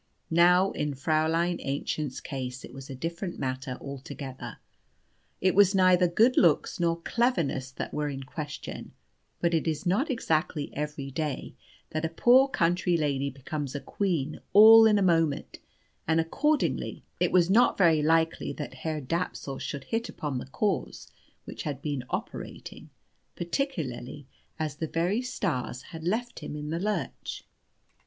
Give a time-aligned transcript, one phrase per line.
[0.31, 4.57] Now in Fräulein Aennchen's case it was a different matter altogether.
[5.41, 8.93] It was neither good looks nor cleverness that were in question;
[9.41, 11.53] but it is not exactly every day
[11.91, 15.59] that a poor country lady becomes a queen all in a moment,
[16.07, 21.11] and accordingly it was not very likely that Herr Dapsul should hit upon the cause
[21.45, 22.89] which had been operating,
[23.35, 24.25] particularly
[24.57, 27.43] as the very stars had left him in the lurch.